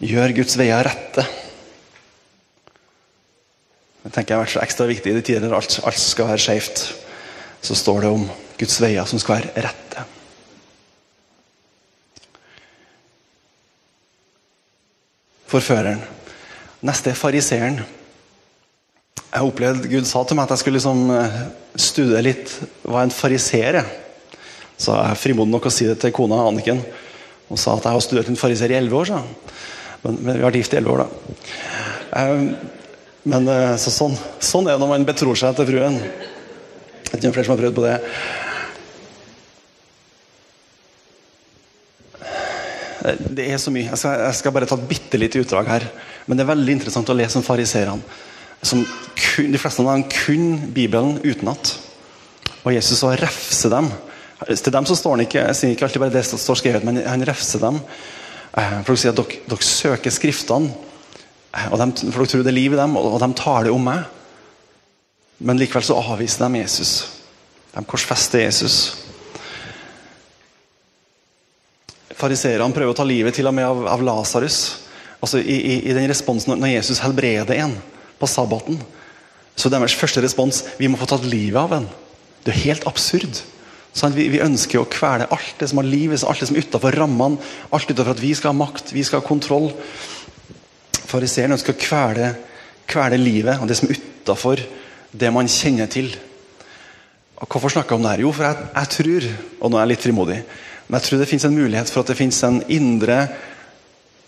[0.04, 1.24] Gjør Guds veier rette.
[4.04, 6.44] Det tenker jeg har vært ekstra viktig i de tider der alt, alt skal være
[6.44, 6.84] skjevt.
[7.64, 8.28] Så står det om
[8.60, 10.04] Guds veier som skal være rette.
[15.48, 16.04] Forføreren.
[16.86, 17.80] Neste er fariseeren.
[19.28, 21.40] Jeg opplevde Gud sa til meg at jeg skulle liksom eh,
[21.78, 22.52] studere litt
[22.86, 23.88] hva en fariseer er.
[24.78, 26.80] Så jeg er frimodig nok å si det til kona Anniken.
[27.48, 29.10] Hun sa at jeg har studert en fariseer i elleve år.
[29.10, 29.18] Så.
[30.04, 31.08] Men, men, vi har vært gift i elleve år, da.
[32.18, 32.46] Um,
[33.28, 35.98] men eh, så sånn, sånn, er det når man betror seg til fruen.
[35.98, 37.96] Det er ikke flere som har prøvd på det.
[43.16, 43.88] Det er så mye.
[43.88, 45.86] Jeg skal, jeg skal bare ta et bitte lite utdrag her.
[46.26, 48.02] Men det er veldig interessant å lese om fariseerne.
[48.58, 51.76] De fleste av dem kunne Bibelen utenat.
[52.64, 53.90] Og Jesus så refser dem.
[54.46, 56.84] Til dem så står han ikke, jeg sier ikke alltid bare det som står skrevet,
[56.86, 57.80] men han refser dem.
[58.58, 60.70] Eh, for å si at dere, dere søker Skriftene,
[61.54, 63.74] eh, og de, for dere tror det er liv i dem, og de tar det
[63.74, 64.06] om meg.
[65.38, 66.92] Men likevel så avviser de Jesus.
[67.74, 68.78] De korsfester Jesus.
[72.18, 74.58] Fariseerne prøver å ta livet til og med av, av Lasarus.
[75.22, 77.74] Altså i, i, i, den responsen Når Jesus helbreder en
[78.18, 78.78] på sabbaten,
[79.58, 81.86] så deres første respons vi må få tatt livet av en.
[82.42, 83.40] Det er helt absurd.
[83.94, 86.66] Sånn, vi, vi, ønsker å kvele alt det som har liv, alt det som er
[86.66, 87.38] utafor rammene.
[87.74, 89.70] Alt utenfor at vi skal ha makt, vi skal ha kontroll.
[91.08, 92.32] Fariseeren ønsker å kvele,
[92.90, 94.62] kvele livet og det som er utafor
[95.10, 96.10] det man kjenner til.
[97.38, 98.24] Og Hvorfor snakker jeg om det her?
[98.26, 99.28] Jo, for jeg, jeg tror,
[99.58, 100.38] og nå er jeg litt frimodig,
[100.88, 103.26] men jeg tror det fins en mulighet for at det fins en indre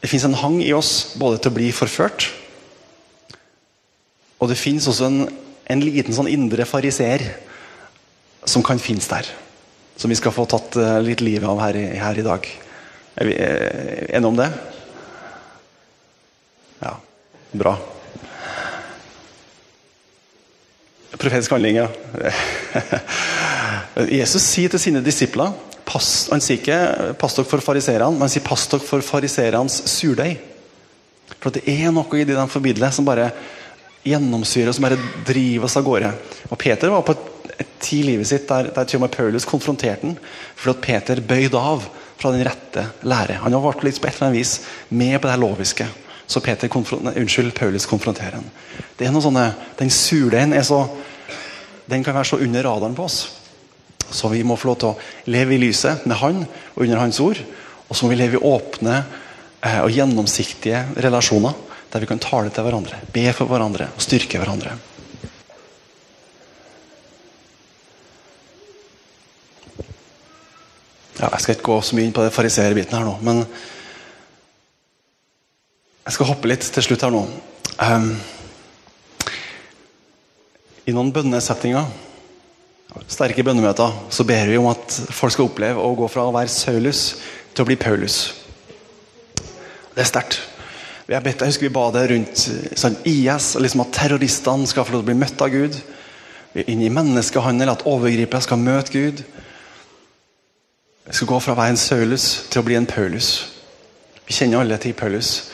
[0.00, 2.30] det fins en hang i oss både til å bli forført,
[4.40, 5.18] og det fins også en,
[5.68, 7.26] en, liten sånn indre fariseer
[8.48, 9.28] som kan finnes der.
[10.00, 12.48] Som vi skal få tatt uh, litt livet av her, her, i dag.
[13.20, 14.48] Er vi uh, enige om det?
[16.80, 16.94] Ja.
[17.60, 17.74] Bra.
[21.20, 21.90] Profetisk handling, ja.
[24.22, 25.52] Jesus sier til sine disipler
[25.90, 29.82] pass, Han sier ikke 'pass dere for fariseerne', men han sier 'pass dere for fariseernes
[29.86, 30.38] surdeig'.
[31.40, 33.30] For det er noe i det de formidler som bare
[34.04, 36.12] gjennomsyrer som bare driver oss av gårde.
[36.50, 39.44] Og Peter var på et, tid i livet sitt der, der til og med Paulus
[39.44, 40.16] konfronterte ham
[40.56, 41.84] fordi at Peter bøyde av
[42.20, 43.40] fra den rette lære.
[43.40, 45.86] Han har vært litt på et eller annet vis med på det her loviske.
[46.26, 46.68] Så Peter
[47.00, 48.50] nei, unnskyld, Paulus konfronterer ham.
[48.98, 50.52] Den surdeigen
[51.90, 53.39] den kan være så under radaren på oss.
[54.10, 57.20] Så vi må få lov til å leve i lyset med Han og under Hans
[57.22, 57.40] ord.
[57.88, 62.52] Og så må vi leve i åpne eh, og gjennomsiktige relasjoner der vi kan tale
[62.54, 64.76] til hverandre, be for hverandre og styrke hverandre.
[71.20, 73.42] Ja, jeg skal ikke gå så mye inn på det fariseerbiten her nå, men
[76.06, 77.20] jeg skal hoppe litt til slutt her nå.
[77.76, 78.14] Um,
[80.88, 81.90] I noen bønnesettinger,
[83.10, 86.50] sterke bønnemøter, så ber vi om at folk skal oppleve å gå fra å være
[86.52, 87.02] Saulus
[87.54, 88.22] til å bli Paulus.
[89.94, 90.40] Det er sterkt.
[91.10, 92.42] Jeg, jeg, husker vi ba det rundt
[92.78, 95.78] sånn, IS, liksom at terroristene skal få lov til å bli møtt av Gud.
[96.66, 99.24] Inn i menneskehandel, at overgripere skal møte Gud.
[101.06, 103.32] Jeg skal gå fra å være en Saulus til å bli en Paulus.
[104.28, 105.50] Vi kjenner alle til Paulus.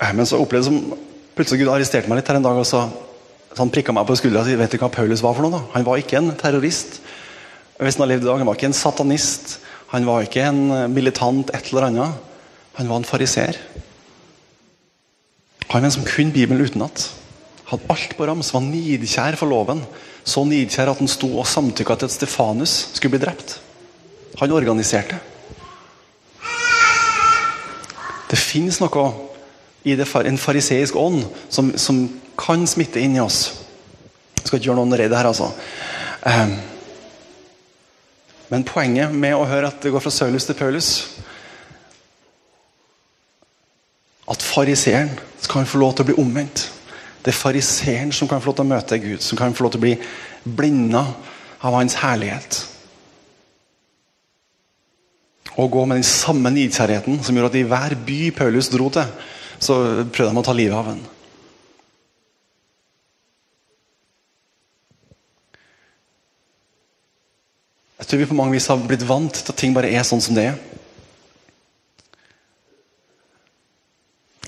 [0.00, 0.98] Eh, men så opplevde jeg som
[1.38, 2.58] plutselig Gud arresterte meg litt her en dag.
[2.58, 2.88] og så,
[3.50, 5.58] så Han prikka meg på skuldra og sa vet du hva Paulus var for noe.
[5.58, 5.62] da?
[5.74, 7.00] Han var ikke en terrorist.
[7.80, 9.58] Hvis Han har levd i dag, han var ikke en satanist.
[9.90, 12.12] Han var ikke en militant et eller annet.
[12.78, 13.58] Han var en fariser.
[15.68, 17.10] Han var en som kunne Bibelen utenat.
[17.70, 19.82] Hadde alt på rams, var nidkjær for loven.
[20.24, 23.58] Så nidkjær at han sto og samtykka til at Stefanus skulle bli drept.
[24.38, 25.18] Han organiserte.
[28.30, 29.08] Det finnes noe
[29.82, 32.04] i det, en fariseisk ånd som, som,
[32.40, 33.40] kan smitte inn i oss.
[34.40, 35.50] Jeg skal ikke gjøre noen redd her, altså.
[36.24, 36.56] Um,
[38.50, 40.88] men poenget med å høre at det går fra Saulus til Paulus
[44.30, 45.10] At fariseeren
[45.50, 46.68] kan få lov til å bli omvendt.
[47.24, 49.72] Det er fariseeren som kan få lov til å møte Gud, som kan få lov
[49.74, 49.94] til å bli
[50.44, 51.02] blinda
[51.66, 52.60] av hans herlighet.
[55.58, 59.10] Og gå med den samme nidkjærheten som gjorde at i hver by Paulus dro til,
[59.58, 61.02] så prøvde de å ta livet av ham.
[68.00, 70.22] Jeg tror vi på mange vis har blitt vant til at ting bare er sånn
[70.24, 70.58] som det er.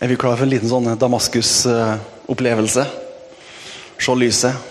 [0.02, 2.86] Er vi klar for en liten sånn Damaskus-opplevelse?
[4.02, 4.70] Se lyset.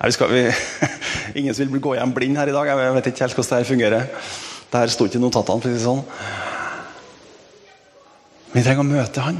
[0.00, 0.42] Nei, skal vi,
[1.38, 2.68] ingen som vil gå hjem blind her i dag.
[2.72, 4.28] Jeg vet ikke helt hvordan det her fungerer.
[4.74, 5.62] Der sto ikke i notatene.
[5.62, 6.04] for sånn.
[8.50, 9.38] Vi trenger å møte han.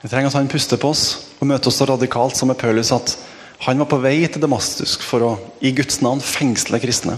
[0.00, 1.06] Vi trenger at han puster på oss
[1.40, 3.16] og møter oss så radikalt som med Paulus at
[3.64, 5.32] han var på vei til Damaskus for å
[5.64, 7.16] i Guds navn fengsle kristne.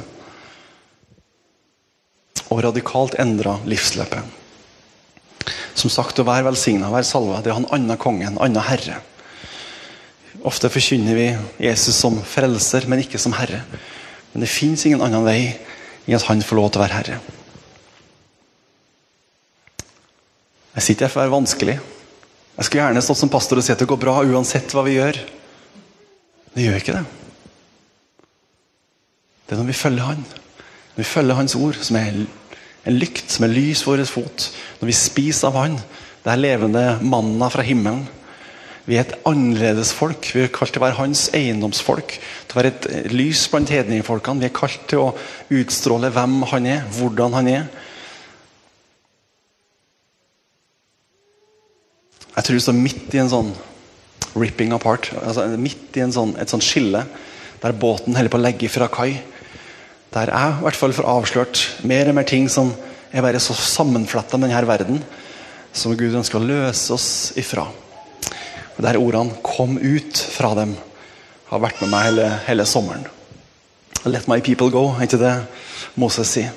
[2.48, 4.36] Og radikalt endra livsløpet.
[5.78, 9.00] Som sagt, å være velsigna, være salva, det er han annen konge, en annen herre.
[10.46, 11.28] Ofte forkynner vi
[11.66, 13.64] Jesus som frelser, men ikke som herre.
[14.32, 15.40] Men det fins ingen annen vei
[16.08, 17.20] i at han får lov til å være herre.
[20.78, 21.74] Jeg sitter her for å være vanskelig.
[22.58, 24.94] Jeg skulle gjerne stått som pastor og si at det går bra uansett hva vi
[24.94, 25.18] gjør.
[26.58, 27.04] Det gjør ikke det.
[29.46, 30.24] Det er når vi følger Han.
[30.26, 34.46] Når vi følger Hans ord, som er en lykt som er lys for vår fot.
[34.80, 35.76] Når vi spiser av Han,
[36.24, 38.02] det er levende manna fra himmelen.
[38.88, 40.32] Vi er et annerledes folk.
[40.34, 42.16] Vi er kalt til å være hans eiendomsfolk.
[42.18, 44.42] Til å være et lys blant hedningfolkene.
[44.42, 45.14] Vi er kalt til å
[45.60, 47.66] utstråle hvem han er, hvordan han er.
[52.34, 53.54] Jeg tror vi står midt i en sånn
[54.40, 55.10] ripping apart.
[55.22, 57.04] Altså midt i en sånn, et sånt skille
[57.58, 59.18] der båten holder på å legge fra kai.
[60.14, 62.70] Der jeg i hvert fall får avslørt mer og mer ting som
[63.12, 65.02] er bare så sammenfletta med denne verden,
[65.72, 67.66] som Gud ønsker å løse oss ifra.
[68.76, 70.76] Og Der ordene 'kom ut fra dem'
[71.50, 73.06] har vært med meg hele, hele sommeren.
[74.04, 75.46] 'Let my people go', er ikke det
[75.96, 76.52] Moses sier?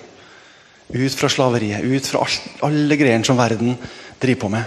[0.94, 2.28] Ut fra slaveriet, ut fra
[2.62, 3.78] alle greiene som verden
[4.22, 4.64] driver på med.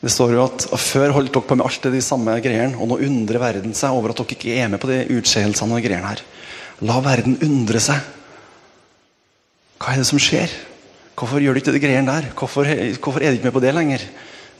[0.00, 3.00] Det står jo at Før holdt dere på med alt de samme greiene, og nå
[3.04, 6.24] undrer verden seg over at dere ikke er med på de utskeielsene og greiene her.
[6.88, 8.00] La verden undre seg.
[9.80, 10.52] Hva er det som skjer?
[11.20, 12.30] Hvorfor gjør du ikke de greiene der?
[12.36, 14.04] Hvorfor, hvorfor, er du ikke med på det lenger?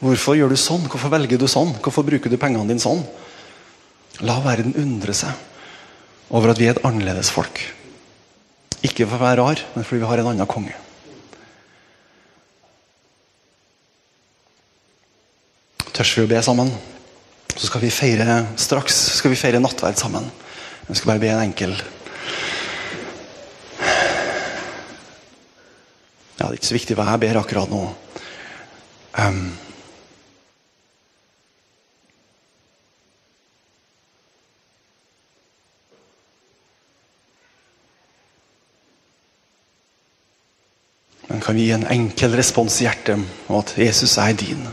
[0.00, 0.84] Hvorfor gjør du sånn?
[0.92, 1.72] Hvorfor velger du sånn?
[1.80, 3.00] Hvorfor bruker du pengene dine sånn?
[4.24, 5.32] La verden undre seg
[6.28, 7.62] over at vi er et annerledes folk.
[8.84, 10.76] Ikke for å være rar, men fordi vi har en annen konge.
[16.00, 16.70] tør vi å be sammen?
[17.52, 20.30] Så skal vi feire straks skal vi feire nattverd sammen.
[20.88, 21.74] Jeg skal bare be en enkel
[26.40, 27.82] Ja, Det er ikke så viktig hva jeg ber akkurat nå.
[29.20, 29.42] Um.
[41.28, 44.64] Men kan vi gi en enkel respons i hjertet om at Jesus er din?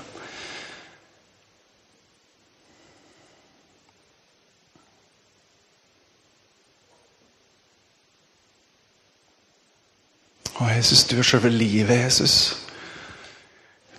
[10.57, 12.35] Å, Jesus, du er selve livet, Jesus.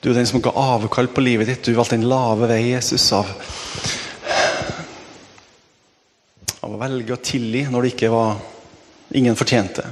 [0.03, 1.69] Du er den som ga avkall på livet ditt.
[1.69, 3.31] Du valgte den lave vei, Jesus, av,
[6.59, 8.41] av å velge å tilgi når det ikke var
[9.15, 9.87] ingen fortjente.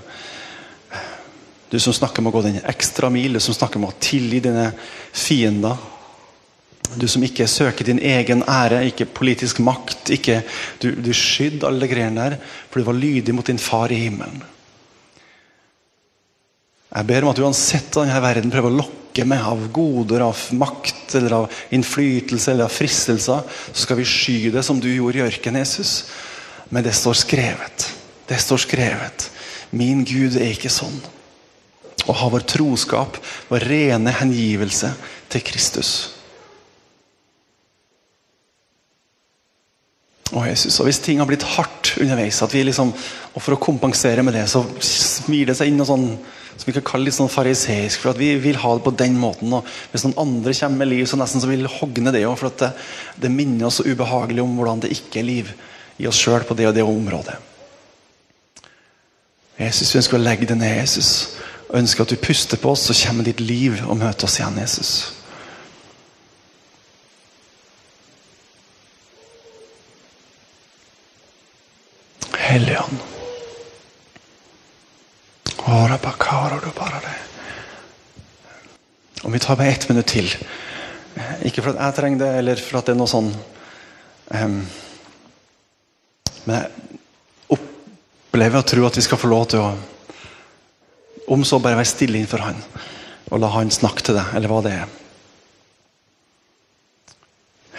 [1.70, 4.42] Du som snakker om å gå den ekstra mil, du som snakker om å tilgi
[4.48, 4.66] dine
[5.14, 5.78] fiender.
[6.98, 10.10] Du som ikke søker din egen ære, ikke politisk makt.
[10.18, 10.40] Ikke,
[10.82, 12.38] du, du skydde alle greiene der,
[12.72, 14.42] for du var lydig mot din far i himmelen.
[16.96, 20.38] Jeg ber om at uansett hva denne verden prøver å lokke med av goder, av
[20.56, 25.20] makt, eller av innflytelse eller av fristelser, så skal vi sky det som du gjorde
[25.20, 26.06] i ørkenen, Jesus.
[26.72, 27.90] Men det står skrevet.
[28.26, 29.28] Det står skrevet.
[29.76, 30.96] Min Gud er ikke sånn.
[32.06, 33.18] Å ha vår troskap,
[33.50, 34.94] vår rene hengivelse
[35.32, 35.92] til Kristus.
[40.32, 43.60] Å Jesus, og Hvis ting har blitt hardt underveis, at vi liksom, og for å
[43.62, 46.08] kompensere med det, så smir det seg inn noe sånn
[46.56, 49.18] som vi kan kalle litt sånn fariseisk, for at vi vil ha det på den
[49.20, 49.52] måten.
[49.52, 52.38] og Hvis noen andre kommer med liv, så nesten så vil hogne det òg.
[52.40, 52.70] For det,
[53.20, 55.52] det, minner oss så ubehagelig om hvordan det ikke er liv
[56.00, 57.36] i oss sjøl på det og det området.
[59.60, 61.12] Jesus, vi ønsker å legge det ned, Jesus.
[61.76, 64.94] Ønsker at du puster på oss, så kommer ditt liv og møter oss igjen, Jesus.
[72.46, 73.15] Helligånd.
[79.22, 80.28] Om vi tar bare ett minutt til.
[81.42, 84.56] Ikke for at jeg trenger det, eller for at det er noe sånn um,
[86.44, 87.00] Men jeg
[87.56, 89.72] opplever og tror at vi skal få lov til å
[91.34, 92.60] Om så bare være stille innenfor Han,
[93.32, 94.92] og la Han snakke til deg, eller hva det er.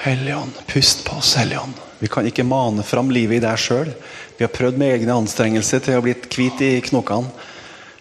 [0.04, 1.78] Helligånd, pust på oss, Helligånd.
[2.02, 3.94] Vi kan ikke mane fram livet i deg sjøl.
[4.36, 7.56] Vi har prøvd med egne anstrengelser til å bli kvitt i knokene.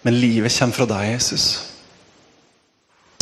[0.06, 1.46] Men livet kommer fra deg, Jesus.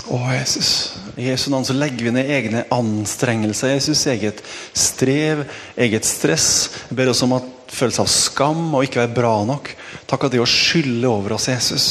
[0.04, 0.70] Å, Jesus.
[1.16, 3.72] I Jesu navn så legger vi ned egne anstrengelser.
[3.72, 4.42] Jesus, Eget
[4.76, 5.46] strev,
[5.80, 6.48] eget stress.
[6.90, 9.72] Jeg ber oss om at følelse av skam og ikke være bra nok.
[10.10, 11.88] Takk at det å skylde over oss, Jesus.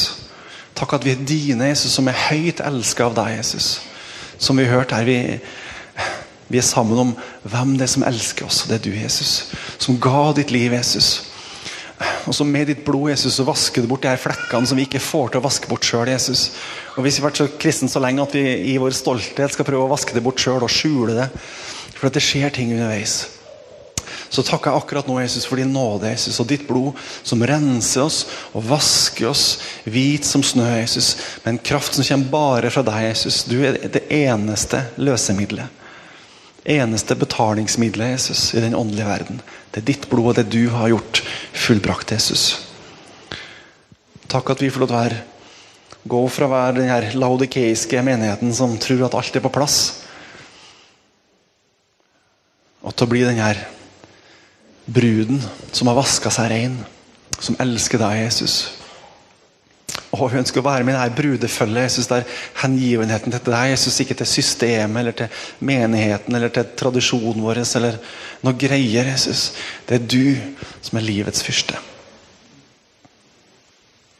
[0.78, 3.74] Takk at vi er dine, Jesus, som er høyt elska av deg, Jesus.
[4.38, 5.10] Som vi har hørt her.
[5.10, 5.18] vi
[6.48, 7.12] vi er sammen om
[7.48, 8.62] hvem det er som elsker oss.
[8.62, 9.50] og Det er du, Jesus.
[9.78, 11.33] Som ga ditt liv, Jesus.
[12.24, 14.86] Og så Med ditt blod Jesus, så vasker du bort de her flekkene som vi
[14.88, 16.08] ikke får til å vaske bort sjøl.
[16.08, 19.68] Og hvis vi har vært så kristne så lenge at vi i vår stolthet skal
[19.68, 21.30] prøve å vaske det bort sjøl og skjule det
[21.94, 23.24] For at det skjer ting underveis.
[24.34, 28.02] Så takker jeg akkurat nå Jesus for din nåde Jesus, og ditt blod som renser
[28.02, 29.44] oss og vasker oss
[29.86, 30.66] hvit som snø.
[30.80, 31.14] Jesus,
[31.44, 33.44] Med en kraft som kommer bare fra deg, Jesus.
[33.46, 35.83] Du er det eneste løsemiddelet.
[36.64, 39.42] Eneste betalingsmiddelet Jesus, i den åndelige verden.
[39.70, 41.20] Det er ditt blod og det du har gjort
[41.52, 42.70] fullbrakt, Jesus.
[44.32, 45.22] Takk at vi får lov til å være
[46.04, 49.78] gå fra å være den her laudikeiske menigheten som tror at alt er på plass,
[52.84, 53.62] og til å bli den her
[54.84, 55.40] bruden
[55.72, 56.74] som har vaska seg rein,
[57.40, 58.83] som elsker deg, Jesus.
[60.14, 61.96] Og hun ønsker å være med i jeg brudefølget.
[62.10, 65.28] det er hengivenheten til deg, Jeg synes ikke til systemet eller til
[65.60, 67.98] menigheten eller til tradisjonen vår eller
[68.42, 69.10] noe greier.
[69.14, 69.52] Jesus.
[69.86, 70.36] Det er du
[70.82, 71.93] som er livets fyrste.